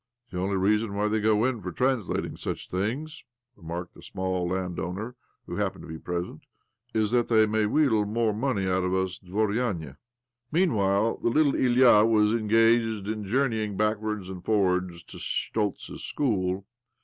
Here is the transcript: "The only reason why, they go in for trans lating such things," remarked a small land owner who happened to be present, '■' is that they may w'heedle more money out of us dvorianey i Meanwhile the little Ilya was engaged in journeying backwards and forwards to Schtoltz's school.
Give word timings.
"The 0.31 0.39
only 0.39 0.55
reason 0.55 0.95
why, 0.95 1.07
they 1.09 1.19
go 1.19 1.45
in 1.45 1.61
for 1.61 1.71
trans 1.71 2.07
lating 2.07 2.39
such 2.39 2.67
things," 2.71 3.23
remarked 3.55 3.95
a 3.95 4.01
small 4.01 4.49
land 4.49 4.79
owner 4.79 5.15
who 5.45 5.57
happened 5.57 5.83
to 5.83 5.87
be 5.87 5.99
present, 5.99 6.41
'■' 6.95 6.99
is 6.99 7.11
that 7.11 7.27
they 7.27 7.45
may 7.45 7.65
w'heedle 7.65 8.07
more 8.07 8.33
money 8.33 8.65
out 8.67 8.83
of 8.83 8.95
us 8.95 9.19
dvorianey 9.19 9.91
i 9.91 9.95
Meanwhile 10.51 11.17
the 11.21 11.29
little 11.29 11.53
Ilya 11.53 12.03
was 12.07 12.31
engaged 12.33 13.07
in 13.07 13.25
journeying 13.25 13.77
backwards 13.77 14.27
and 14.27 14.43
forwards 14.43 15.03
to 15.03 15.17
Schtoltz's 15.17 16.03
school. 16.03 16.65